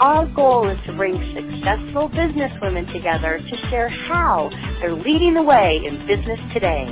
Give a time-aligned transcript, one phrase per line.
[0.00, 4.48] Our goal is to bring successful businesswomen together to share how
[4.80, 6.86] they're leading the way in business today.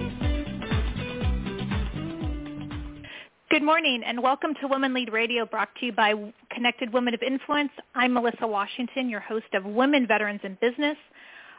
[3.51, 6.13] Good morning and welcome to Women Lead Radio brought to you by
[6.51, 7.71] Connected Women of Influence.
[7.95, 10.99] I'm Melissa Washington, your host of Women Veterans in Business.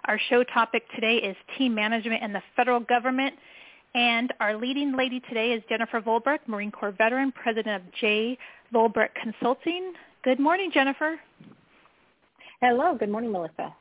[0.05, 3.33] Our show topic today is team management and the federal government.
[3.95, 8.37] And our leading lady today is Jennifer Vollbrecht, Marine Corps veteran, president of J.
[8.71, 9.93] Vollbrecht Consulting.
[10.21, 11.17] Good morning, Jennifer.
[12.61, 12.93] Hello.
[12.97, 13.73] Good morning, Melissa.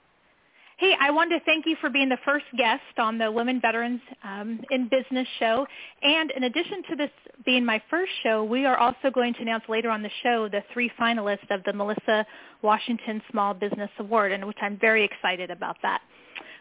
[0.76, 4.00] Hey, I wanted to thank you for being the first guest on the Women Veterans
[4.22, 5.66] um, in Business show.
[6.00, 7.10] And in addition to this
[7.44, 10.62] being my first show, we are also going to announce later on the show the
[10.72, 12.24] three finalists of the Melissa
[12.62, 16.02] Washington Small Business Award, and which I'm very excited about that,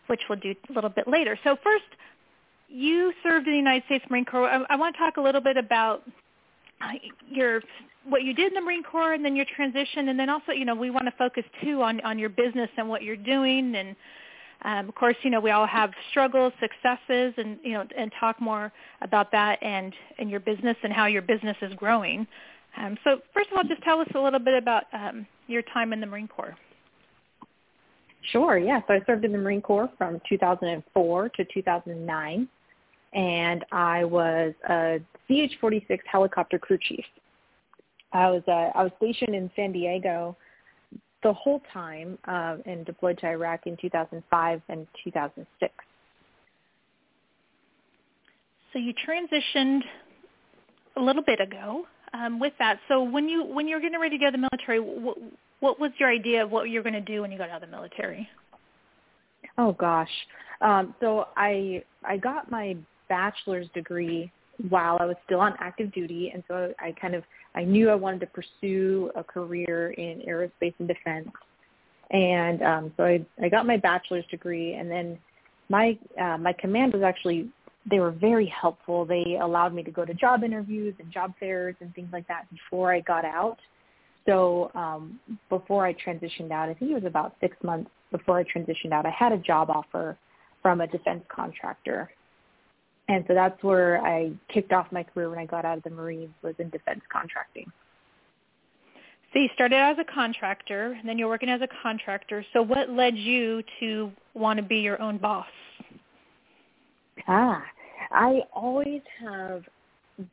[0.08, 1.38] which we'll do a little bit later.
[1.44, 1.86] So first,
[2.67, 4.50] you served in the United States Marine Corps.
[4.50, 6.02] I, I want to talk a little bit about
[6.81, 6.94] uh,
[7.30, 7.61] your
[8.09, 10.66] what you did in the Marine Corps and then your transition, and then also, you
[10.66, 13.95] know, we want to focus too on on your business and what you're doing, and
[14.64, 18.41] um, of course, you know, we all have struggles, successes, and you know, and talk
[18.41, 22.25] more about that and and your business and how your business is growing.
[22.77, 25.94] Um, so, first of all, just tell us a little bit about um, your time
[25.94, 26.55] in the Marine Corps.
[28.31, 28.58] Sure.
[28.58, 28.81] Yeah.
[28.88, 32.47] So I served in the Marine Corps from 2004 to 2009,
[33.14, 37.05] and I was a CH-46 helicopter crew chief.
[38.13, 40.36] I was uh, I was stationed in San Diego
[41.23, 45.73] the whole time uh, and deployed to Iraq in 2005 and 2006.
[48.71, 49.82] So you transitioned
[50.95, 52.80] a little bit ago um, with that.
[52.87, 55.17] So when you when you were getting ready to go to the military, what,
[55.59, 57.64] what was your idea of what you were going to do when you got out
[57.64, 58.27] of the military?
[59.58, 60.09] Oh gosh,
[60.61, 62.77] um, so I I got my
[63.09, 64.32] bachelor's degree
[64.70, 67.23] while I was still on active duty, and so I kind of
[67.56, 71.30] I knew I wanted to pursue a career in aerospace and defense,
[72.12, 75.18] and um, so I I got my bachelor's degree, and then
[75.70, 77.50] my uh, my command was actually
[77.90, 79.06] they were very helpful.
[79.06, 82.45] They allowed me to go to job interviews and job fairs and things like that
[82.52, 83.58] before I got out.
[84.26, 88.44] So um, before I transitioned out, I think it was about six months before I
[88.44, 90.18] transitioned out, I had a job offer
[90.62, 92.10] from a defense contractor
[93.08, 95.90] and so that's where I kicked off my career when I got out of the
[95.90, 97.72] Marines was in defense contracting.
[99.34, 102.45] So you started out as a contractor, and then you're working as a contractor.
[102.54, 105.45] So what led you to want to be your own boss?
[107.28, 107.64] Ah,
[108.12, 109.64] I always have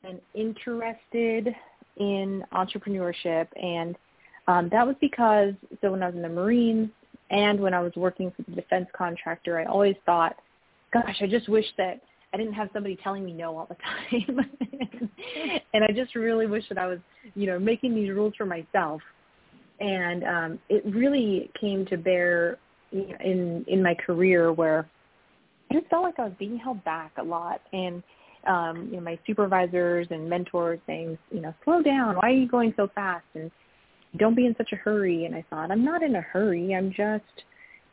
[0.03, 1.55] been interested
[1.97, 3.97] in entrepreneurship, and
[4.47, 6.91] um, that was because so when I was in the Marines
[7.31, 10.37] and when I was working for the defense contractor, I always thought,
[10.93, 12.01] gosh, I just wish that
[12.34, 13.77] I didn't have somebody telling me no all the
[14.27, 14.41] time.
[15.72, 16.99] and I just really wish that I was,
[17.37, 19.00] you know, making these rules for myself.
[19.78, 22.59] And um, it really came to bear
[22.91, 24.89] you know, in in my career where
[25.71, 27.61] I just felt like I was being held back a lot.
[27.73, 28.03] And
[28.49, 32.17] um, you know, my supervisors and mentors saying, you know, slow down.
[32.17, 33.25] Why are you going so fast?
[33.34, 33.50] And
[34.19, 35.25] don't be in such a hurry.
[35.25, 36.75] And I thought, I'm not in a hurry.
[36.75, 37.44] I'm just,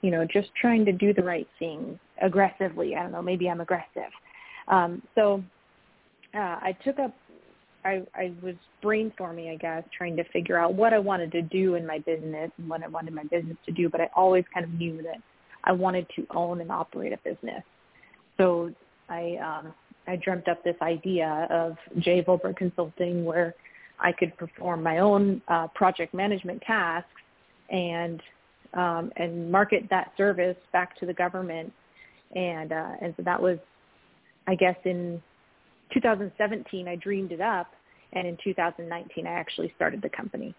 [0.02, 2.96] you know, just trying to do the right thing aggressively.
[2.96, 3.22] I don't know.
[3.22, 4.12] Maybe I'm aggressive.
[4.68, 5.44] Um, so
[6.34, 7.14] uh, I took up,
[7.86, 11.76] I, I was brainstorming, I guess, trying to figure out what I wanted to do
[11.76, 14.64] in my business and what I wanted my business to do, but I always kind
[14.64, 15.18] of knew that
[15.64, 17.64] I wanted to own and operate a business.
[18.38, 18.72] So
[19.10, 19.74] I, um,
[20.08, 22.24] I dreamt up this idea of J.
[22.24, 23.54] Vollbrecht Consulting where
[24.00, 27.10] I could perform my own uh, project management tasks
[27.70, 28.22] and
[28.74, 31.72] um, and market that service back to the government.
[32.36, 33.58] And uh, and so that was
[34.48, 35.22] I guess in
[35.94, 37.74] 2017 I dreamed it up,
[38.14, 40.56] and in 2019 I actually started the company.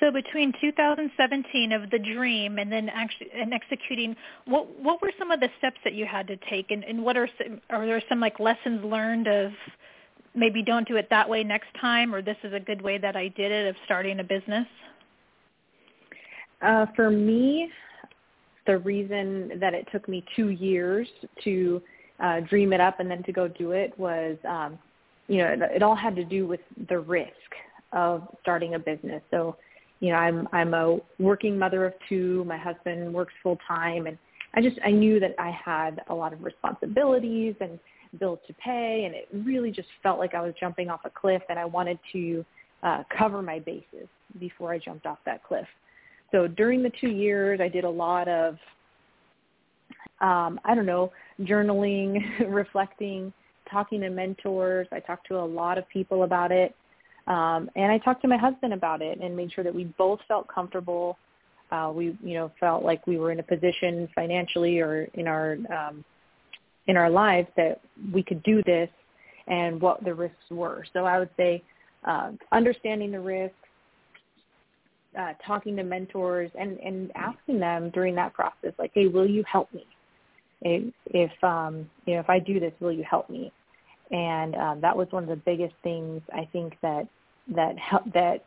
[0.00, 4.16] So between 2017 of the dream and then actually and executing,
[4.46, 7.16] what what were some of the steps that you had to take, and, and what
[7.16, 9.52] are some, are there some like lessons learned of
[10.34, 13.14] maybe don't do it that way next time, or this is a good way that
[13.14, 14.66] I did it of starting a business?
[16.62, 17.68] Uh, for me,
[18.66, 21.08] the reason that it took me two years
[21.42, 21.82] to
[22.20, 24.78] uh, dream it up and then to go do it was, um,
[25.26, 27.30] you know, it, it all had to do with the risk
[27.92, 29.22] of starting a business.
[29.30, 29.56] So,
[30.00, 32.44] you know, I'm I'm a working mother of two.
[32.44, 34.18] My husband works full time, and
[34.54, 37.78] I just I knew that I had a lot of responsibilities and
[38.18, 41.42] bills to pay, and it really just felt like I was jumping off a cliff,
[41.48, 42.44] and I wanted to
[42.82, 44.08] uh, cover my bases
[44.40, 45.66] before I jumped off that cliff.
[46.32, 48.58] So during the two years, I did a lot of
[50.22, 53.32] um, I don't know, journaling, reflecting,
[53.70, 54.86] talking to mentors.
[54.92, 56.74] I talked to a lot of people about it.
[57.26, 60.20] Um, and I talked to my husband about it and made sure that we both
[60.26, 61.18] felt comfortable.
[61.70, 65.56] Uh, we, you know, felt like we were in a position financially or in our
[65.72, 66.04] um,
[66.88, 67.80] in our lives that
[68.12, 68.88] we could do this
[69.46, 70.84] and what the risks were.
[70.92, 71.62] So I would say
[72.04, 73.54] uh, understanding the risks,
[75.18, 79.44] uh, talking to mentors, and and asking them during that process, like, hey, will you
[79.50, 79.86] help me?
[80.64, 83.52] If, if um, you know, if I do this, will you help me?
[84.12, 87.08] and um, that was one of the biggest things I think that
[87.56, 87.74] that
[88.14, 88.44] that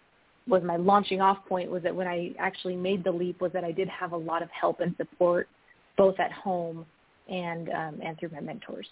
[0.47, 3.63] was my launching off point was that when I actually made the leap was that
[3.63, 5.49] I did have a lot of help and support
[5.97, 6.85] both at home
[7.27, 8.87] and um, and through my mentors.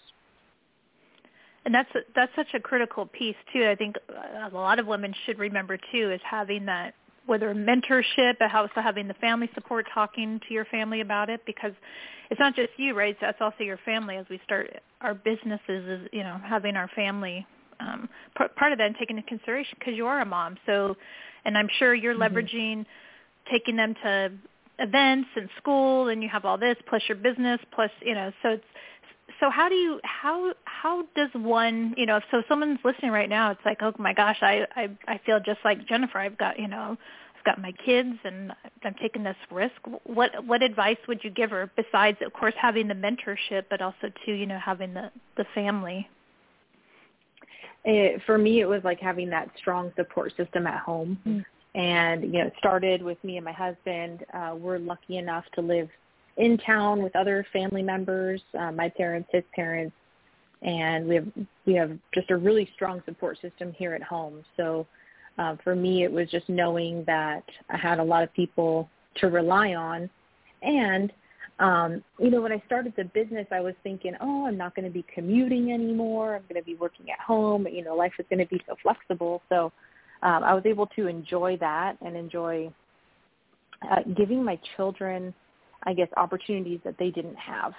[1.65, 3.67] And that's that's such a critical piece too.
[3.69, 8.53] I think a lot of women should remember too is having that whether mentorship, but
[8.53, 11.71] also having the family support, talking to your family about it, because
[12.29, 13.15] it's not just you, right?
[13.21, 14.69] That's also your family as we start
[15.01, 15.61] our businesses.
[15.67, 17.45] Is you know having our family
[17.79, 20.57] um, part of that and taking into consideration because you are a mom.
[20.65, 20.95] So,
[21.45, 22.35] and I'm sure you're mm-hmm.
[22.35, 22.85] leveraging
[23.51, 24.31] taking them to
[24.79, 28.31] events and school, and you have all this plus your business plus you know.
[28.41, 28.63] So it's
[29.43, 33.51] so how do you how how does one you know so someone's listening right now
[33.51, 36.17] it's like oh my gosh i i i feel just like jennifer.
[36.17, 36.97] I've got you know
[37.37, 38.53] i've got my kids and
[38.85, 39.75] i'm taking this risk.
[40.05, 44.11] What what advice would you give her besides of course having the mentorship but also
[44.25, 46.07] too you know having the the family?
[47.83, 51.17] It, for me it was like having that strong support system at home.
[51.27, 51.77] Mm-hmm.
[51.77, 54.25] and you know it started with me and my husband.
[54.33, 55.89] Uh we're lucky enough to live
[56.37, 59.95] in town with other family members, uh, my parents, his parents,
[60.61, 61.27] and we have
[61.65, 64.43] we have just a really strong support system here at home.
[64.57, 64.87] So
[65.37, 69.27] uh, for me, it was just knowing that I had a lot of people to
[69.27, 70.09] rely on,
[70.61, 71.11] and
[71.59, 74.85] um, you know, when I started the business, I was thinking, oh, I'm not going
[74.85, 76.35] to be commuting anymore.
[76.35, 77.67] I'm going to be working at home.
[77.71, 79.41] You know, life is going to be so flexible.
[79.49, 79.71] So
[80.23, 82.73] um, I was able to enjoy that and enjoy
[83.89, 85.33] uh, giving my children
[85.83, 87.73] I guess, opportunities that they didn't have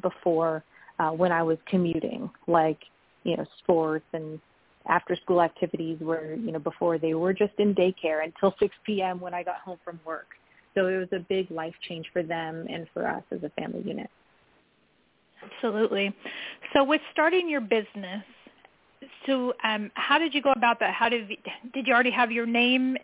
[0.00, 0.62] before
[0.98, 2.78] uh, when I was commuting, like,
[3.24, 4.40] you know, sports and
[4.88, 9.20] after school activities where, you know, before they were just in daycare until 6 p.m.
[9.20, 10.28] when I got home from work.
[10.74, 13.82] So it was a big life change for them and for us as a family
[13.82, 14.08] unit.
[15.42, 16.14] Absolutely.
[16.72, 18.22] So with starting your business,
[19.26, 20.94] so um, how did you go about that?
[20.94, 21.28] How did
[21.72, 22.96] did you already have your name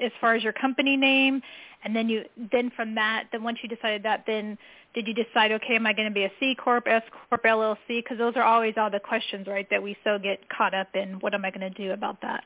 [0.00, 1.42] as far as your company name?
[1.84, 4.58] And then you then from that then once you decided that then
[4.94, 7.76] did you decide okay am i going to be a c corp s corp llc
[7.86, 11.14] because those are always all the questions right that we so get caught up in
[11.20, 12.42] what am i going to do about that?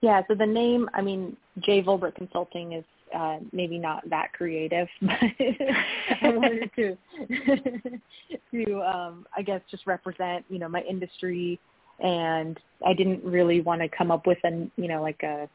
[0.00, 2.84] Yeah so the name i mean jay Vollbrecht consulting is
[3.14, 5.18] uh, maybe not that creative, but
[6.22, 6.96] I wanted to
[8.64, 11.60] to um, I guess just represent you know my industry,
[12.00, 15.48] and I didn't really want to come up with an you know like a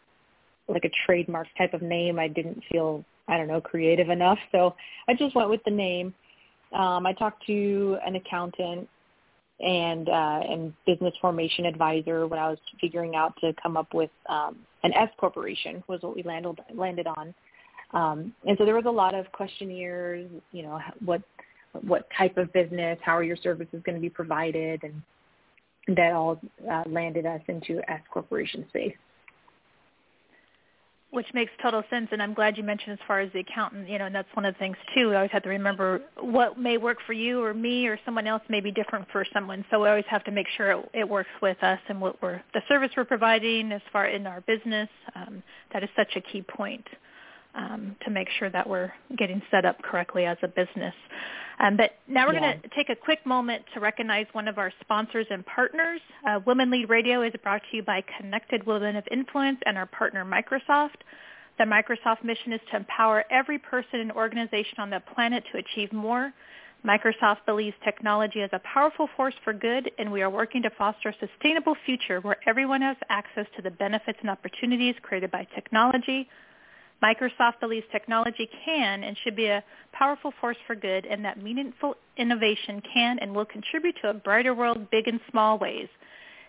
[0.67, 2.19] like a trademark type of name.
[2.19, 4.75] I didn't feel I don't know creative enough, so
[5.07, 6.13] I just went with the name.
[6.73, 8.87] Um, I talked to an accountant
[9.59, 14.11] and uh, and business formation advisor when I was figuring out to come up with
[14.29, 17.33] um, an S corporation was what we landed landed on.
[17.91, 21.21] Um, and so there was a lot of questionnaires, you know, what
[21.81, 26.39] what type of business, how are your services going to be provided, and that all
[26.69, 28.95] uh, landed us into S corporation space
[31.11, 33.97] which makes total sense and i'm glad you mentioned as far as the accountant you
[33.97, 35.09] know and that's one of the things too.
[35.09, 38.43] We always have to remember what may work for you or me or someone else
[38.49, 41.29] may be different for someone so we always have to make sure it, it works
[41.41, 45.41] with us and what we're the service we're providing as far in our business um,
[45.73, 46.85] that is such a key point
[47.57, 50.93] um, to make sure that we're getting set up correctly as a business
[51.59, 52.53] um, but now we're yeah.
[52.53, 56.01] going to take a quick moment to recognize one of our sponsors and partners.
[56.27, 59.87] Uh, Women Lead Radio is brought to you by Connected Women of Influence and our
[59.87, 61.01] partner Microsoft.
[61.57, 65.91] The Microsoft mission is to empower every person and organization on the planet to achieve
[65.91, 66.31] more.
[66.85, 71.09] Microsoft believes technology is a powerful force for good, and we are working to foster
[71.09, 76.29] a sustainable future where everyone has access to the benefits and opportunities created by technology.
[77.03, 79.63] Microsoft believes technology can and should be a
[79.93, 84.53] powerful force for good and that meaningful innovation can and will contribute to a brighter
[84.53, 85.87] world big and small ways.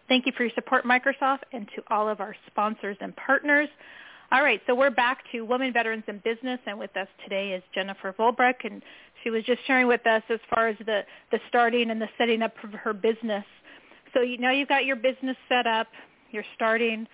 [0.08, 3.68] Thank you for your support, Microsoft, and to all of our sponsors and partners.
[4.30, 7.62] All right, so we're back to Women Veterans in Business, and with us today is
[7.74, 8.82] Jennifer Vollbrecht, and
[9.22, 12.42] she was just sharing with us as far as the, the starting and the setting
[12.42, 13.44] up of her business.
[14.14, 15.86] So you know you've got your business set up,
[16.30, 17.06] you're starting.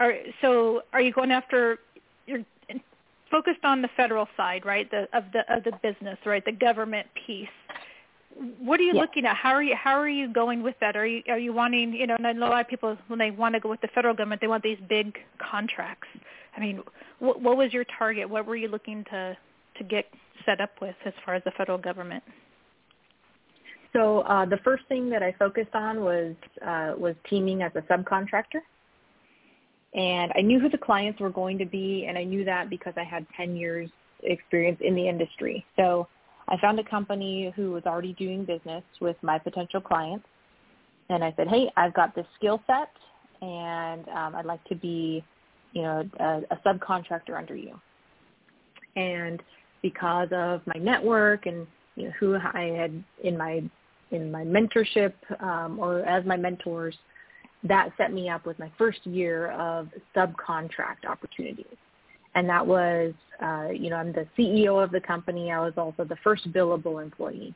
[0.00, 1.78] Are, so are you going after,
[3.30, 7.06] focused on the federal side, right, the, of, the, of the business, right, the government
[7.26, 7.48] piece
[8.60, 9.36] what are you looking at?
[9.36, 10.96] How are you how are you going with that?
[10.96, 12.14] Are you are you wanting you know?
[12.14, 14.14] And I know a lot of people when they want to go with the federal
[14.14, 16.08] government, they want these big contracts.
[16.56, 16.82] I mean,
[17.18, 18.28] what, what was your target?
[18.28, 19.36] What were you looking to
[19.78, 20.06] to get
[20.46, 22.22] set up with as far as the federal government?
[23.92, 27.80] So uh, the first thing that I focused on was uh, was teaming as a
[27.82, 28.60] subcontractor,
[29.94, 32.94] and I knew who the clients were going to be, and I knew that because
[32.96, 33.90] I had 10 years
[34.22, 35.64] experience in the industry.
[35.76, 36.08] So
[36.48, 40.26] I found a company who was already doing business with my potential clients,
[41.10, 42.90] and I said, "Hey, I've got this skill set,
[43.40, 45.24] and um, I'd like to be,
[45.72, 47.78] you know, a, a subcontractor under you."
[48.96, 49.42] And
[49.82, 51.66] because of my network and
[51.96, 53.62] you know, who I had in my
[54.10, 56.96] in my mentorship um, or as my mentors,
[57.64, 61.76] that set me up with my first year of subcontract opportunities
[62.34, 65.50] and that was, uh, you know, I'm the CEO of the company.
[65.50, 67.54] I was also the first billable employee.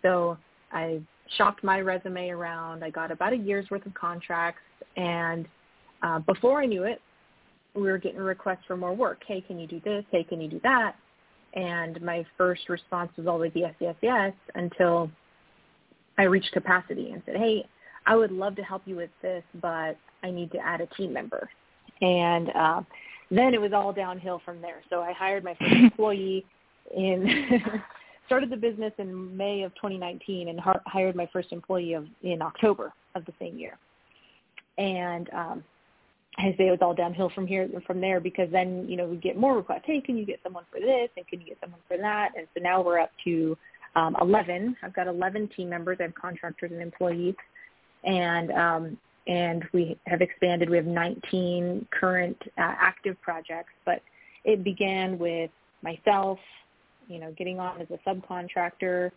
[0.00, 0.38] So
[0.72, 1.02] I
[1.36, 2.84] shopped my resume around.
[2.84, 4.62] I got about a year's worth of contracts,
[4.96, 5.46] and
[6.02, 7.00] uh, before I knew it,
[7.74, 9.22] we were getting requests for more work.
[9.26, 10.04] Hey, can you do this?
[10.10, 10.94] Hey, can you do that?
[11.54, 15.10] And my first response was always yes, yes, yes, until
[16.16, 17.66] I reached capacity and said, hey,
[18.06, 21.12] I would love to help you with this, but I need to add a team
[21.12, 21.48] member.
[22.00, 22.82] And uh,
[23.30, 24.82] then it was all downhill from there.
[24.90, 26.44] So I hired my first employee
[26.94, 27.26] in
[28.26, 32.92] started the business in May of 2019 and hired my first employee of, in October
[33.14, 33.78] of the same year.
[34.78, 35.64] And um,
[36.38, 39.16] I say it was all downhill from here from there because then you know we
[39.16, 39.82] get more requests.
[39.84, 41.10] Hey, can you get someone for this?
[41.16, 42.30] And can you get someone for that?
[42.36, 43.56] And so now we're up to
[43.94, 44.76] um, 11.
[44.82, 45.98] I've got 11 team members.
[46.00, 47.36] I have contractors and employees,
[48.04, 50.68] and um, and we have expanded.
[50.68, 54.02] We have 19 current uh, active projects, but
[54.44, 55.50] it began with
[55.82, 56.38] myself,
[57.08, 59.10] you know, getting on as a subcontractor,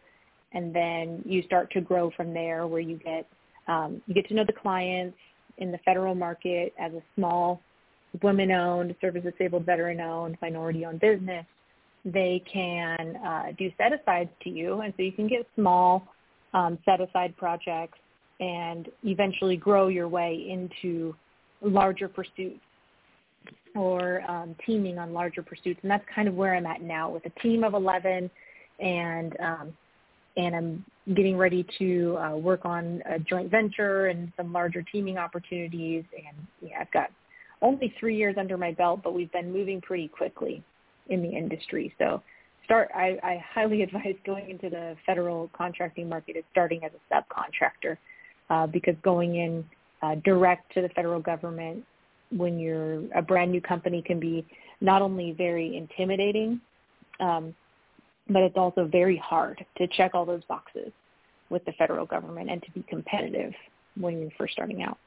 [0.53, 3.27] and then you start to grow from there, where you get
[3.67, 5.17] um, you get to know the clients
[5.58, 7.60] in the federal market as a small
[8.22, 11.46] women-owned, service-disabled, veteran-owned, minority-owned business.
[12.06, 16.08] They can uh, do set-asides to you, and so you can get small
[16.53, 17.98] um, set-aside projects
[18.39, 21.15] and eventually grow your way into
[21.62, 22.60] larger pursuits
[23.75, 25.79] or um, teaming on larger pursuits.
[25.82, 28.29] And that's kind of where I'm at now with a team of 11
[28.79, 29.74] and um,
[30.36, 35.17] and I'm getting ready to uh, work on a joint venture and some larger teaming
[35.17, 36.03] opportunities.
[36.15, 37.10] And yeah, I've got
[37.62, 40.63] only three years under my belt, but we've been moving pretty quickly
[41.10, 41.91] in the industry.
[41.98, 42.22] So
[42.65, 47.13] start, I, I highly advise going into the federal contracting market is starting as a
[47.13, 47.98] subcontractor
[48.50, 49.66] uh, because going in
[50.01, 51.84] uh, direct to the federal government
[52.32, 54.46] when you're a brand new company can be
[54.82, 56.60] not only very intimidating,
[57.20, 57.56] um,
[58.30, 60.92] but it's also very hard to check all those boxes
[61.50, 63.54] with the federal government and to be competitive
[63.96, 64.98] when you're first starting out.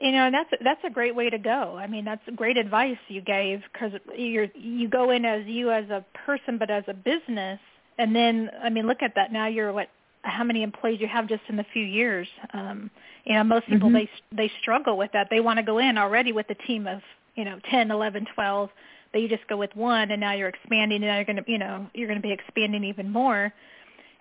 [0.00, 1.76] You know, that's that's a great way to go.
[1.78, 5.84] I mean, that's great advice you gave because you you go in as you as
[5.90, 7.60] a person, but as a business,
[7.98, 9.30] and then I mean, look at that.
[9.30, 9.90] Now you're what
[10.24, 12.26] how many employees you have just in a few years.
[12.52, 12.90] Um,
[13.24, 14.06] you know, most people mm-hmm.
[14.32, 15.28] they they struggle with that.
[15.30, 17.00] They want to go in already with a team of
[17.34, 18.70] you know ten, eleven, twelve.
[19.12, 21.44] But you just go with one, and now you're expanding, and now you're going to
[21.46, 23.52] you know you're going to be expanding even more.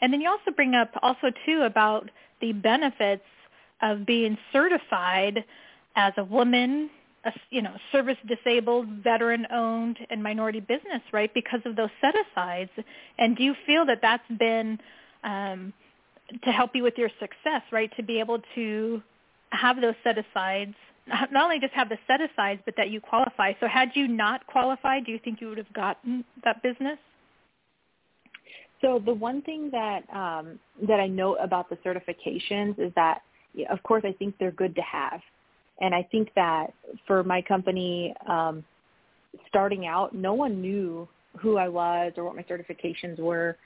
[0.01, 2.09] And then you also bring up also too about
[2.41, 3.23] the benefits
[3.81, 5.43] of being certified
[5.95, 6.89] as a woman,
[7.25, 11.33] a, you know, service disabled, veteran owned, and minority business, right?
[11.33, 12.71] Because of those set asides.
[13.17, 14.79] And do you feel that that's been
[15.23, 15.73] um,
[16.43, 17.91] to help you with your success, right?
[17.97, 19.01] To be able to
[19.51, 20.75] have those set asides,
[21.07, 23.53] not only just have the set asides, but that you qualify.
[23.59, 26.97] So had you not qualified, do you think you would have gotten that business?
[28.81, 33.21] So the one thing that um, that I know about the certifications is that,
[33.69, 35.21] of course, I think they're good to have,
[35.79, 36.73] and I think that
[37.07, 38.63] for my company um,
[39.47, 41.07] starting out, no one knew
[41.39, 43.57] who I was or what my certifications were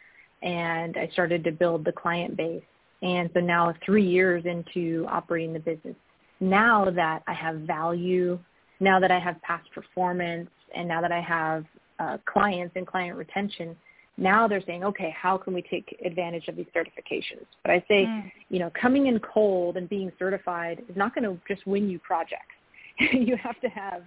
[0.43, 2.63] and I started to build the client base.
[3.01, 5.95] And so now three years into operating the business,
[6.39, 8.39] now that I have value,
[8.79, 11.65] now that I have past performance, and now that I have
[11.99, 13.75] uh, clients and client retention,
[14.17, 17.45] now they're saying, okay, how can we take advantage of these certifications?
[17.63, 18.31] But I say, mm.
[18.49, 21.99] you know, coming in cold and being certified is not going to just win you
[21.99, 22.55] projects.
[23.11, 24.03] you have to have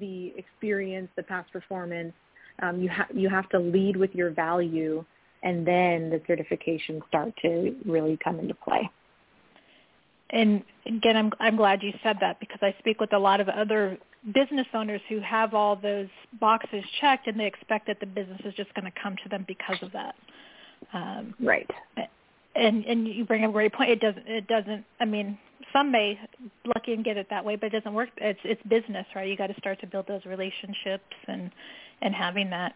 [0.00, 2.14] the experience, the past performance.
[2.62, 5.04] Um, you have you have to lead with your value,
[5.44, 8.90] and then the certifications start to really come into play.
[10.30, 13.48] And again, I'm I'm glad you said that because I speak with a lot of
[13.48, 13.98] other
[14.32, 16.08] business owners who have all those
[16.40, 19.44] boxes checked, and they expect that the business is just going to come to them
[19.46, 20.14] because of that.
[20.92, 21.70] Um, right.
[22.56, 23.90] And and you bring up a great point.
[23.90, 24.26] It doesn't.
[24.26, 24.84] It doesn't.
[24.98, 25.38] I mean,
[25.72, 26.18] some may
[26.74, 28.08] lucky and get it that way, but it doesn't work.
[28.16, 29.28] It's it's business, right?
[29.28, 31.50] You got to start to build those relationships and
[32.00, 32.74] and having that.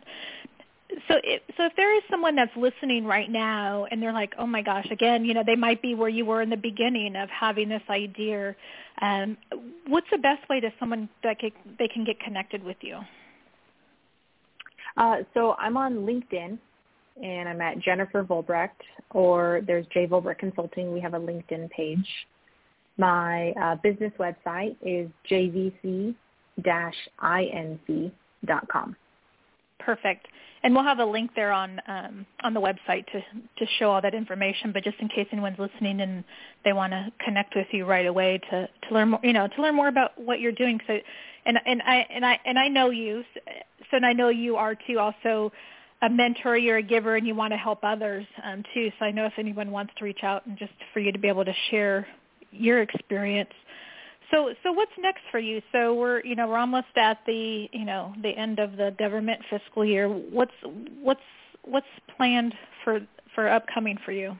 [1.06, 4.46] So if, so if there is someone that's listening right now and they're like, oh
[4.46, 7.28] my gosh, again, you know, they might be where you were in the beginning of
[7.28, 8.56] having this idea.
[9.02, 9.36] Um,
[9.86, 12.98] what's the best way to someone that can, they can get connected with you?
[14.96, 16.58] Uh, so I'm on LinkedIn
[17.22, 18.70] and I'm at Jennifer Vollbrecht
[19.10, 20.92] or there's J Vollbrecht Consulting.
[20.92, 22.08] We have a LinkedIn page.
[22.96, 26.16] My uh, business website is jvc-inc.com.
[29.78, 30.26] Perfect.
[30.62, 34.02] And we'll have a link there on um, on the website to to show all
[34.02, 34.72] that information.
[34.72, 36.24] But just in case anyone's listening and
[36.64, 39.62] they want to connect with you right away to to learn more, you know, to
[39.62, 40.80] learn more about what you're doing.
[40.86, 40.98] So,
[41.46, 43.22] and and I and I and I know you,
[43.90, 44.98] so and I know you are too.
[44.98, 45.52] Also,
[46.02, 48.90] a mentor, you're a giver, and you want to help others um, too.
[48.98, 51.28] So I know if anyone wants to reach out and just for you to be
[51.28, 52.06] able to share
[52.50, 53.50] your experience.
[54.30, 55.62] So so what's next for you?
[55.72, 59.40] So we're you know we're almost at the you know the end of the government
[59.48, 60.08] fiscal year.
[60.08, 60.52] What's
[61.00, 61.20] what's
[61.64, 62.54] what's planned
[62.84, 63.00] for
[63.34, 64.36] for upcoming for you?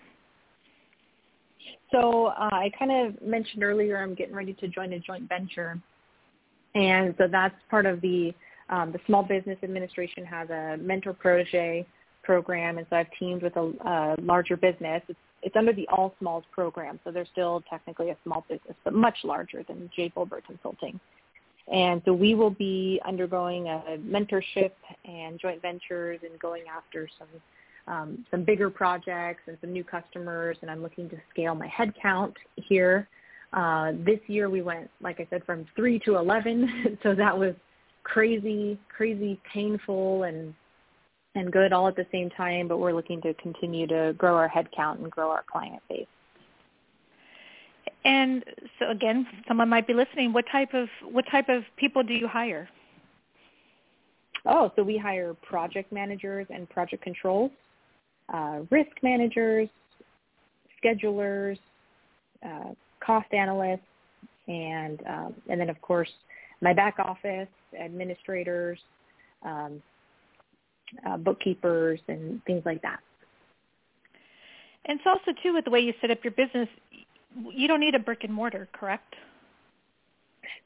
[1.90, 5.80] So uh, I kind of mentioned earlier I'm getting ready to join a joint venture,
[6.74, 8.34] and so that's part of the
[8.68, 11.86] um, the Small Business Administration has a mentor protege
[12.22, 15.02] program, and so I've teamed with a, a larger business.
[15.08, 18.92] It's it's under the All Smalls program, so they're still technically a small business, but
[18.92, 20.12] much larger than J.
[20.16, 20.98] Vollbrecht Consulting.
[21.72, 24.72] And so we will be undergoing a mentorship
[25.04, 27.28] and joint ventures and going after some
[27.86, 30.58] um, some bigger projects and some new customers.
[30.60, 33.08] And I'm looking to scale my headcount here.
[33.54, 37.54] Uh, this year we went, like I said, from three to eleven, so that was
[38.02, 40.54] crazy, crazy, painful, and
[41.38, 44.48] and good all at the same time, but we're looking to continue to grow our
[44.48, 46.06] headcount and grow our client base.
[48.04, 48.44] And
[48.78, 50.32] so again, someone might be listening.
[50.32, 52.68] What type of what type of people do you hire?
[54.46, 57.50] Oh, so we hire project managers and project controls,
[58.32, 59.68] uh, risk managers,
[60.82, 61.58] schedulers,
[62.44, 62.72] uh,
[63.04, 63.80] cost analysts,
[64.46, 66.10] and um, and then of course
[66.60, 67.48] my back office
[67.78, 68.78] administrators,
[69.44, 69.82] um,
[71.06, 73.00] uh, bookkeepers and things like that.
[74.86, 76.68] And it's also too with the way you set up your business,
[77.52, 79.14] you don't need a brick and mortar, correct?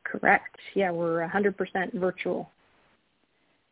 [0.05, 0.57] Correct.
[0.75, 2.51] Yeah, we're 100% virtual.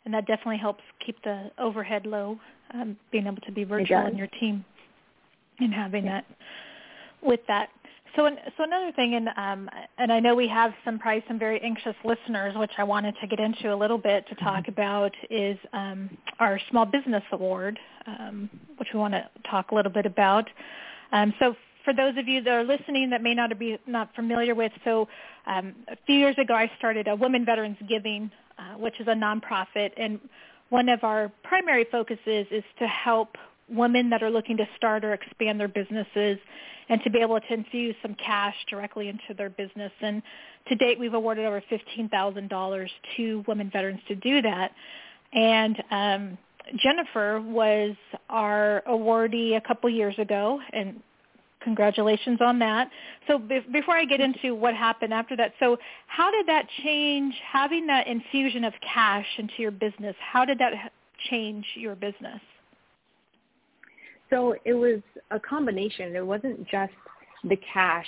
[0.05, 2.39] And that definitely helps keep the overhead low,
[2.75, 4.65] um, being able to be virtual in your team
[5.61, 6.23] and having yeah.
[6.23, 6.25] that
[7.23, 7.69] with that.
[8.17, 11.61] So, so another thing, and um, and I know we have some probably some very
[11.61, 14.73] anxious listeners, which I wanted to get into a little bit to talk mm-hmm.
[14.73, 19.93] about is um, our Small Business Award, um, which we want to talk a little
[19.93, 20.49] bit about.
[21.13, 24.55] Um, so, for those of you that are listening that may not be not familiar
[24.55, 25.09] with, so
[25.47, 29.15] um, a few years ago I started a Women Veterans Giving, uh, which is a
[29.15, 30.19] nonprofit, and
[30.71, 33.37] one of our primary focuses is to help
[33.71, 36.39] women that are looking to start or expand their businesses
[36.89, 39.93] and to be able to infuse some cash directly into their business.
[40.01, 40.23] And
[40.69, 44.73] to date, we've awarded over $15,000 to women veterans to do that.
[45.33, 46.39] And um,
[46.77, 47.95] Jennifer was
[48.29, 51.01] our awardee a couple years ago, and
[51.63, 52.91] congratulations on that.
[53.29, 57.35] So be- before I get into what happened after that, so how did that change,
[57.53, 60.93] having that infusion of cash into your business, how did that
[61.31, 62.41] change your business?
[64.31, 66.15] So it was a combination.
[66.15, 66.93] It wasn't just
[67.45, 68.07] the cash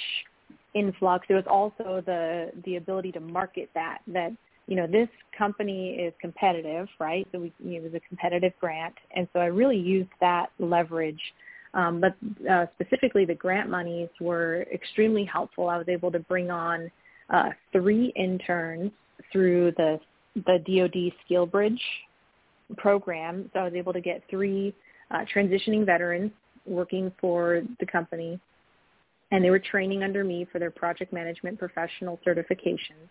[0.74, 1.26] influx.
[1.28, 4.32] It was also the the ability to market that that
[4.66, 7.26] you know this company is competitive, right?
[7.32, 11.20] So we, it was a competitive grant, and so I really used that leverage.
[11.74, 12.14] Um, but
[12.50, 15.68] uh, specifically, the grant monies were extremely helpful.
[15.68, 16.90] I was able to bring on
[17.30, 18.92] uh, three interns
[19.32, 19.98] through the
[20.46, 21.82] the DoD Skill Bridge
[22.76, 23.50] program.
[23.52, 24.74] So I was able to get three
[25.12, 26.32] uh, transitioning veterans
[26.66, 28.40] working for the company,
[29.30, 33.06] and they were training under me for their project management professional certifications.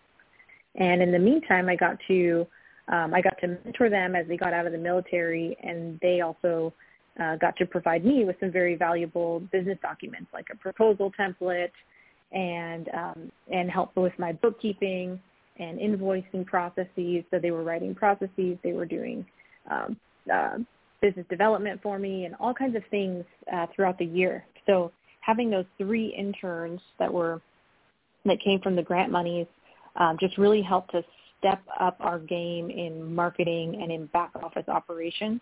[0.76, 2.46] And in the meantime, I got to
[2.88, 6.20] um, I got to mentor them as they got out of the military, and they
[6.20, 6.72] also
[7.20, 11.70] uh, got to provide me with some very valuable business documents, like a proposal template,
[12.32, 15.20] and um, and help with my bookkeeping.
[15.58, 17.24] and invoicing processes.
[17.30, 19.24] So they were writing processes, they were doing
[19.70, 19.96] um,
[20.32, 20.56] uh,
[21.02, 24.44] business development for me, and all kinds of things uh, throughout the year.
[24.66, 27.40] So having those three interns that were
[28.24, 29.46] that came from the grant monies
[29.96, 31.04] um, just really helped us
[31.38, 35.40] step up our game in marketing and in back office operations,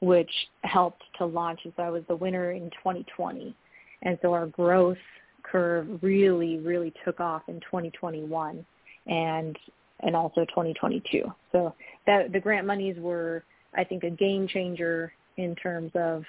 [0.00, 0.30] which
[0.62, 1.60] helped to launch.
[1.64, 3.54] And so I was the winner in 2020.
[4.02, 4.98] And so our growth
[5.42, 8.64] curve really, really took off in 2021
[9.06, 9.58] and
[10.04, 11.24] and also 2022.
[11.52, 11.74] So
[12.06, 16.24] that the grant monies were, I think, a game changer in terms of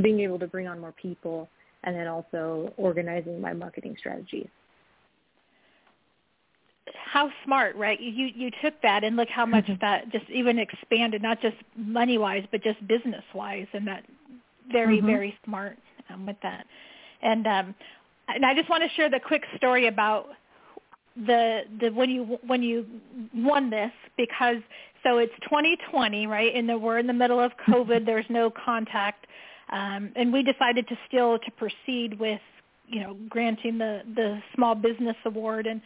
[0.00, 1.48] being able to bring on more people
[1.84, 4.48] and then also organizing my marketing strategies
[7.12, 8.00] how smart, right?
[8.00, 9.74] You you took that and look how much mm-hmm.
[9.80, 14.04] that just even expanded, not just money wise, but just business wise, and that
[14.70, 15.06] very mm-hmm.
[15.06, 15.76] very smart
[16.10, 16.66] um, with that.
[17.22, 17.74] And um,
[18.28, 20.28] and I just want to share the quick story about
[21.16, 22.86] the the when you when you
[23.34, 24.56] won this because
[25.02, 26.54] so it's 2020, right?
[26.54, 27.52] And we're in the middle of.
[27.68, 28.06] COVID.
[28.06, 29.26] There's no contact,
[29.70, 32.40] um, and we decided to still to proceed with
[32.88, 35.80] you know granting the the small business award and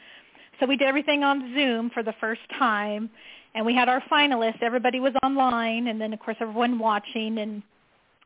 [0.58, 3.10] so we did everything on Zoom for the first time,
[3.54, 4.62] and we had our finalists.
[4.62, 7.62] Everybody was online, and then of course everyone watching, and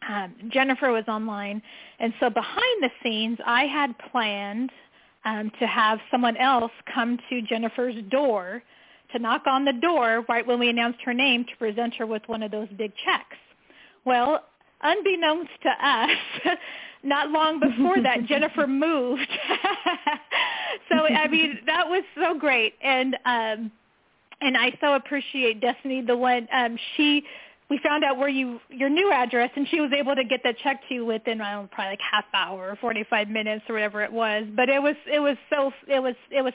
[0.08, 1.60] um, Jennifer was online.
[1.98, 4.70] And so behind the scenes, I had planned
[5.24, 8.62] um, to have someone else come to Jennifer's door
[9.12, 12.22] to knock on the door right when we announced her name to present her with
[12.26, 13.36] one of those big checks.
[14.04, 14.44] Well,
[14.82, 16.10] unbeknownst to us,
[17.02, 19.28] not long before that, Jennifer moved.
[20.88, 23.72] so I mean, that was so great, and um,
[24.40, 27.24] and I so appreciate Destiny, the one um, she.
[27.70, 30.58] We found out where you your new address, and she was able to get that
[30.58, 33.64] check to you within I don't know, probably like half hour or forty five minutes
[33.68, 34.44] or whatever it was.
[34.54, 36.52] But it was it was so it was it was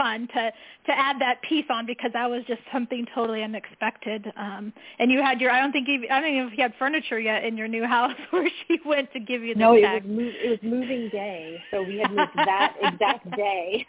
[0.00, 0.50] fun to
[0.86, 4.32] to add that piece on because that was just something totally unexpected.
[4.36, 6.72] Um, and you had your I don't think you, I don't even if you had
[6.78, 9.82] furniture yet in your new house where she went to give you the no, it
[9.82, 13.86] was move, it was moving day, so we had moved that exact day.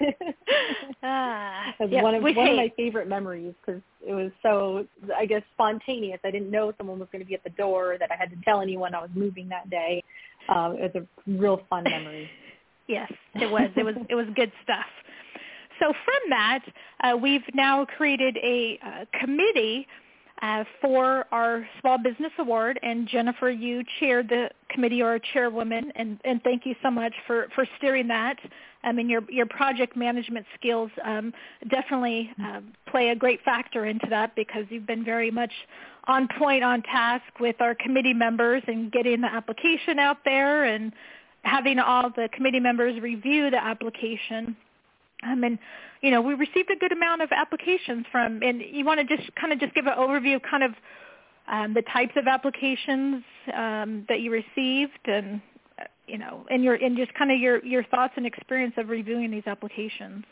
[1.02, 2.52] ah, That's yeah, one of one hate.
[2.52, 6.20] of my favorite memories because it was so I guess spontaneous.
[6.26, 8.38] I didn't know someone was going to be at the door that I had to
[8.44, 10.04] tell anyone I was moving that day.
[10.50, 12.30] Um, it was a real fun memory.
[12.88, 13.70] yes, it was.
[13.78, 14.88] It was it was good stuff
[15.82, 16.60] so from that,
[17.04, 19.88] uh, we've now created a uh, committee
[20.42, 26.20] uh, for our Small Business Award, and Jennifer, you chaired the committee or chairwoman, and,
[26.26, 28.38] and thank you so much for, for steering that.
[28.84, 31.34] I mean, your your project management skills um,
[31.70, 35.52] definitely uh, play a great factor into that because you've been very much
[36.06, 40.92] on point, on task with our committee members and getting the application out there and
[41.44, 44.56] having all the committee members review the application
[45.24, 45.60] um, and
[46.02, 48.42] you know, we received a good amount of applications from.
[48.42, 50.72] And you want to just kind of just give an overview of kind of
[51.48, 53.24] um, the types of applications
[53.56, 55.42] um, that you received, and
[56.08, 59.32] you know, and your and just kind of your your thoughts and experience of reviewing
[59.32, 60.26] these applications.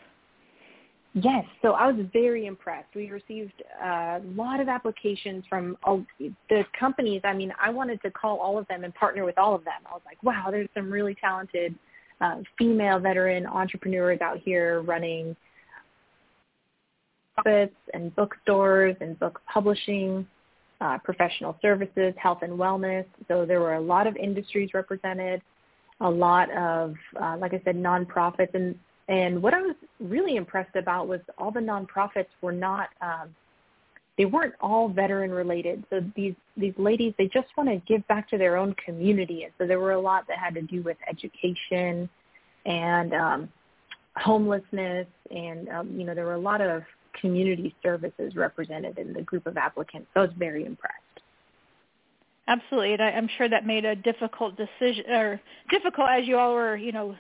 [1.14, 2.90] Yes, so I was very impressed.
[2.96, 7.22] We received a lot of applications from all the companies.
[7.24, 9.74] I mean, I wanted to call all of them and partner with all of them.
[9.88, 11.74] I was like, wow, there's some really talented
[12.22, 15.36] uh, female veteran entrepreneurs out here running
[17.38, 20.28] office and bookstores and book publishing,
[20.82, 23.06] uh, professional services, health and wellness.
[23.28, 25.42] So there were a lot of industries represented,
[26.02, 28.54] a lot of, uh, like I said, nonprofits.
[28.54, 28.76] And,
[29.08, 33.36] and what I was really impressed about was all the nonprofits were not, um,
[34.20, 35.82] they weren't all veteran related.
[35.90, 39.46] So these, these ladies, they just want to give back to their own community.
[39.46, 42.10] And so there were a lot that had to do with education
[42.66, 43.50] and um,
[44.18, 45.08] homelessness.
[45.32, 46.84] And, um, you know, there were a lot of
[47.22, 50.08] community services represented in the group of applicants.
[50.14, 50.96] So I was very impressed.
[52.50, 56.56] Absolutely, and I, I'm sure that made a difficult decision, or difficult as you all
[56.56, 57.16] were, you know,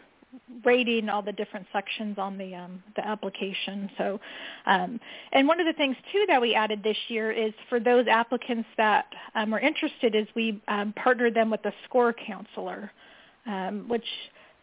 [0.64, 3.90] rating all the different sections on the um, the application.
[3.98, 4.20] So,
[4.66, 5.00] um,
[5.32, 8.68] and one of the things too that we added this year is for those applicants
[8.78, 12.92] that um, are interested, is we um, partnered them with a score counselor,
[13.46, 14.06] um, which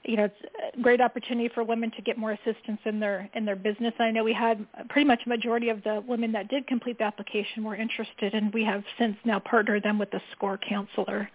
[0.06, 3.44] you know, it's a great opportunity for women to get more assistance in their in
[3.44, 3.92] their business.
[3.98, 7.04] I know we had pretty much a majority of the women that did complete the
[7.04, 11.28] application were interested, and we have since now partnered them with a score counselor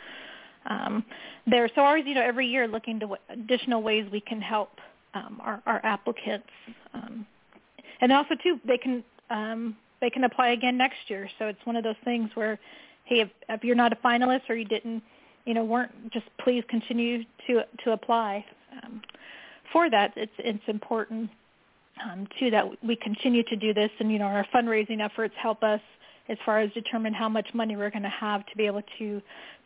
[0.70, 1.04] um,
[1.48, 1.70] there.
[1.76, 4.70] So always, you know, every year looking to what additional ways we can help
[5.14, 6.48] um, our, our applicants,
[6.94, 7.26] um,
[8.02, 11.30] and also too they can um, they can apply again next year.
[11.40, 12.60] So it's one of those things where,
[13.06, 15.04] hey, if, if you're not a finalist or you didn't
[15.46, 18.46] you know weren't just please continue to to apply
[18.84, 19.02] um,
[19.72, 20.14] for that.
[20.16, 21.30] It's it's important.
[22.04, 25.64] um, too that we continue to do this, and you know our fundraising efforts help
[25.64, 25.82] us
[26.32, 29.22] as far as determine how much money we're going to have to be able to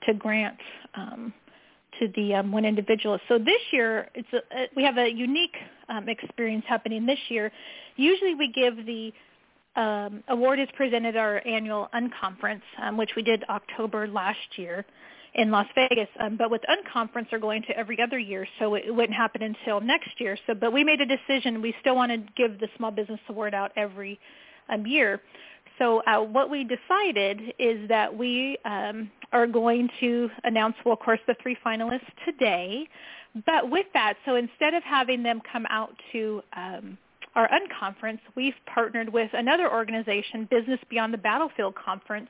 [0.05, 0.57] to grant
[0.95, 1.33] um,
[1.99, 3.17] to the um, one individual.
[3.27, 5.55] So this year, it's a, uh, we have a unique
[5.87, 7.51] um, experience happening this year.
[7.95, 9.13] Usually, we give the
[9.75, 14.85] um, award is presented at our annual unconference, um, which we did October last year
[15.35, 16.07] in Las Vegas.
[16.19, 19.41] Um, but with unconference, are going to every other year, so it, it wouldn't happen
[19.41, 20.37] until next year.
[20.47, 21.61] So, but we made a decision.
[21.61, 24.19] We still want to give the Small Business Award out every
[24.69, 25.21] um, year.
[25.77, 30.99] So uh, what we decided is that we um, are going to announce, well, of
[30.99, 32.87] course, the three finalists today.
[33.45, 36.97] But with that, so instead of having them come out to um,
[37.35, 42.29] our unconference, we've partnered with another organization, Business Beyond the Battlefield Conference,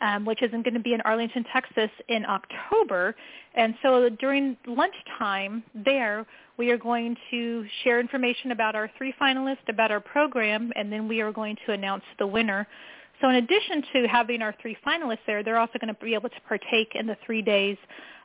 [0.00, 3.14] um, which is going to be in Arlington, Texas in October.
[3.54, 9.68] And so during lunchtime there, we are going to share information about our three finalists,
[9.68, 12.66] about our program, and then we are going to announce the winner.
[13.20, 16.30] So in addition to having our three finalists there, they're also going to be able
[16.30, 17.76] to partake in the three days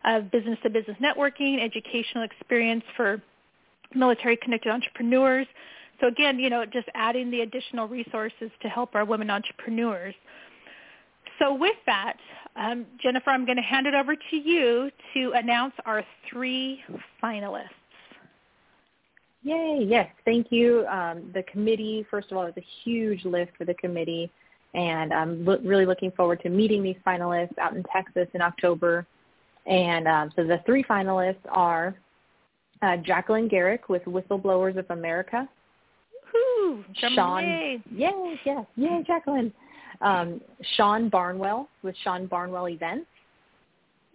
[0.06, 3.22] of business-to-business networking, educational experience for
[3.94, 5.48] military-connected entrepreneurs.
[6.00, 10.16] So again, you know, just adding the additional resources to help our women entrepreneurs.
[11.40, 12.18] So with that,
[12.56, 16.80] um, Jennifer, I'm going to hand it over to you to announce our three
[17.22, 17.70] finalists.
[19.44, 20.88] Yay, yes, thank you.
[20.88, 24.32] Um, the committee, first of all, is a huge lift for the committee,
[24.74, 29.06] and I'm lo- really looking forward to meeting these finalists out in Texas in October.
[29.68, 31.96] And um, so the three finalists are
[32.82, 35.48] uh, Jacqueline Garrick with Whistleblowers of America.
[36.34, 36.84] Woo!
[36.96, 37.80] Sean, yay!
[37.92, 39.54] Yay, yes, yay, Jacqueline
[40.02, 40.42] um,
[40.76, 43.08] Sean Barnwell with Sean Barnwell Events.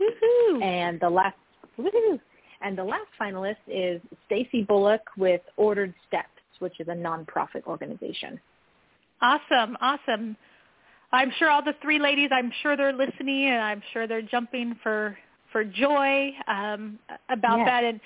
[0.00, 0.62] Woohoo!
[0.62, 1.36] And the last
[1.78, 2.18] woohoo!
[2.62, 8.38] And the last finalist is Stacy Bullock with Ordered Steps, which is a nonprofit organization.
[9.22, 10.36] Awesome, awesome.
[11.12, 14.76] I'm sure all the three ladies, I'm sure they're listening, and I'm sure they're jumping
[14.82, 15.16] for
[15.52, 17.66] for joy um, about yes.
[17.66, 17.84] that.
[17.84, 18.00] And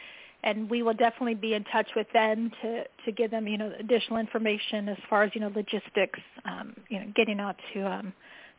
[0.45, 3.73] and we will definitely be in touch with them to to give them you know
[3.81, 8.13] additional information as far as you know logistics um, you know getting out to um,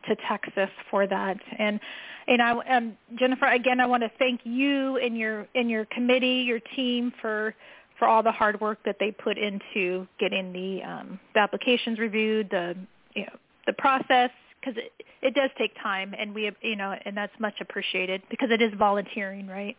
[0.06, 1.36] to Texas for that.
[1.58, 1.80] And
[2.28, 6.44] and I um, Jennifer again I want to thank you and your and your committee
[6.46, 7.54] your team for
[7.98, 12.50] for all the hard work that they put into getting the um, the applications reviewed
[12.50, 12.76] the
[13.14, 17.16] you know the process because it, it does take time and we you know and
[17.16, 19.76] that's much appreciated because it is volunteering right?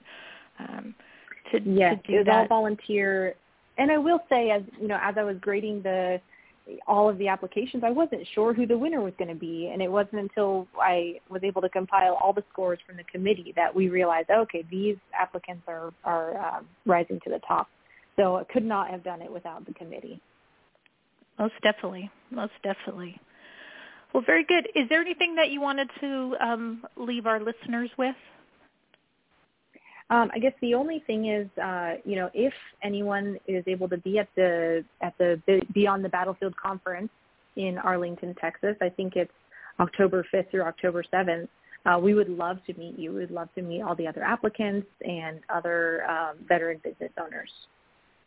[0.59, 0.95] Um,
[1.51, 2.35] to, yes, to do it was that.
[2.35, 3.35] all volunteer.
[3.77, 6.19] And I will say, as you know, as I was grading the
[6.87, 9.81] all of the applications, I wasn't sure who the winner was going to be, and
[9.81, 13.73] it wasn't until I was able to compile all the scores from the committee that
[13.73, 17.67] we realized, okay, these applicants are are um, rising to the top.
[18.15, 20.19] So I could not have done it without the committee.
[21.37, 23.19] Most definitely, most definitely.
[24.13, 24.67] Well, very good.
[24.75, 28.15] Is there anything that you wanted to um, leave our listeners with?
[30.09, 33.97] Um, I guess the only thing is, uh, you know, if anyone is able to
[33.97, 35.41] be at the at the
[35.73, 37.09] Beyond the Battlefield conference
[37.57, 39.31] in Arlington, Texas, I think it's
[39.79, 41.49] October 5th through October 7th.
[41.85, 43.11] Uh, we would love to meet you.
[43.11, 47.49] We would love to meet all the other applicants and other um, veteran business owners.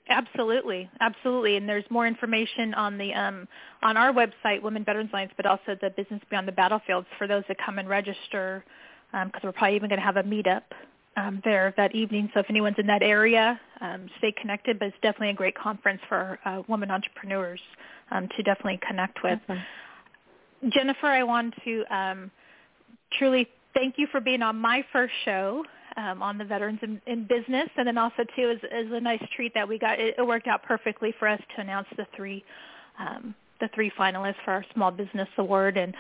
[0.08, 1.56] Absolutely, absolutely.
[1.56, 3.48] And there's more information on the um,
[3.82, 7.44] on our website, Women Veterans Alliance, but also the Business Beyond the Battlefields for those
[7.48, 8.64] that come and register,
[9.12, 10.62] because um, we're probably even going to have a meetup
[11.16, 12.30] um, there that evening.
[12.34, 14.78] So if anyone's in that area, um, stay connected.
[14.78, 17.60] But it's definitely a great conference for uh, women entrepreneurs
[18.10, 19.38] um, to definitely connect with.
[19.48, 19.62] Awesome.
[20.68, 22.30] Jennifer, I want to um,
[23.18, 25.64] truly thank you for being on my first show
[25.96, 29.22] um, on the Veterans in, in, Business, and then also too is, is a nice
[29.34, 29.98] treat that we got.
[29.98, 32.44] It, it, worked out perfectly for us to announce the three
[32.98, 35.76] um, the three finalists for our Small Business Award.
[35.76, 35.94] And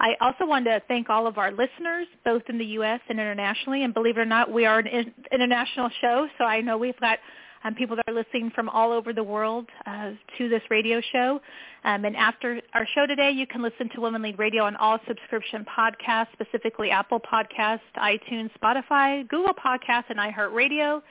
[0.00, 3.00] I also wanted to thank all of our listeners, both in the U.S.
[3.08, 3.84] and internationally.
[3.84, 7.18] And believe it or not, we are an international show, so I know we've got
[7.64, 11.40] um, people that are listening from all over the world uh, to this radio show.
[11.84, 14.98] Um, and after our show today, you can listen to Women Lead Radio on all
[15.06, 21.02] subscription podcasts, specifically Apple Podcasts, iTunes, Spotify, Google Podcasts, and iHeartRadio.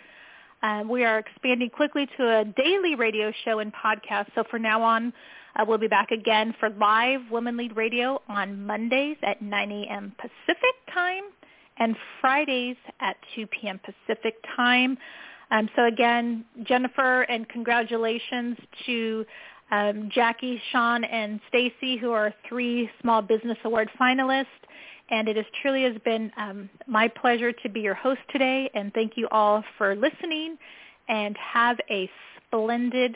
[0.64, 4.28] Um, we are expanding quickly to a daily radio show and podcast.
[4.36, 5.14] So for now on,
[5.56, 10.14] uh, we'll be back again for live Women Lead Radio on Mondays at 9 a.m.
[10.18, 11.24] Pacific time
[11.78, 13.80] and Fridays at 2 p.m.
[13.80, 14.98] Pacific time.
[15.52, 19.26] Um, so again, Jennifer, and congratulations to
[19.72, 24.46] um, Jackie, Sean, and Stacy, who are three Small Business Award finalists.
[25.10, 28.70] And it has truly has been um, my pleasure to be your host today.
[28.74, 30.58] And thank you all for listening.
[31.08, 32.10] And have a
[32.48, 33.16] splendid